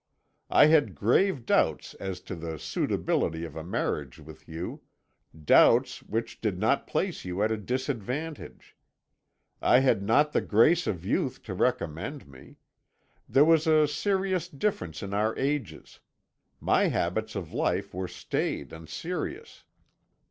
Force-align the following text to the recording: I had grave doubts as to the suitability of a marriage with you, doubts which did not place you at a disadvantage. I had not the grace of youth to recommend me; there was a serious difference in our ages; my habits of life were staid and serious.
I 0.49 0.65
had 0.65 0.95
grave 0.95 1.45
doubts 1.45 1.93
as 1.93 2.21
to 2.21 2.33
the 2.35 2.57
suitability 2.57 3.45
of 3.45 3.55
a 3.55 3.63
marriage 3.63 4.17
with 4.17 4.49
you, 4.49 4.81
doubts 5.45 6.01
which 6.01 6.41
did 6.41 6.57
not 6.57 6.87
place 6.87 7.23
you 7.23 7.43
at 7.43 7.51
a 7.51 7.55
disadvantage. 7.57 8.75
I 9.61 9.77
had 9.81 10.01
not 10.01 10.31
the 10.31 10.41
grace 10.41 10.87
of 10.87 11.05
youth 11.05 11.43
to 11.43 11.53
recommend 11.53 12.27
me; 12.27 12.57
there 13.29 13.45
was 13.45 13.67
a 13.67 13.87
serious 13.87 14.49
difference 14.49 15.03
in 15.03 15.13
our 15.13 15.37
ages; 15.37 15.99
my 16.59 16.87
habits 16.87 17.35
of 17.35 17.53
life 17.53 17.93
were 17.93 18.07
staid 18.07 18.73
and 18.73 18.89
serious. 18.89 19.65